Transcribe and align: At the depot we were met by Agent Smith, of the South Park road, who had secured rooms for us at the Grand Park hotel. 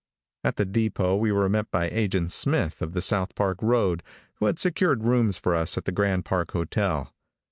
At 0.43 0.55
the 0.55 0.65
depot 0.65 1.15
we 1.15 1.31
were 1.31 1.47
met 1.47 1.69
by 1.69 1.87
Agent 1.91 2.31
Smith, 2.31 2.81
of 2.81 2.93
the 2.93 3.03
South 3.03 3.35
Park 3.35 3.59
road, 3.61 4.01
who 4.39 4.47
had 4.47 4.57
secured 4.57 5.03
rooms 5.03 5.37
for 5.37 5.55
us 5.55 5.77
at 5.77 5.85
the 5.85 5.91
Grand 5.91 6.25
Park 6.25 6.53
hotel. 6.53 7.13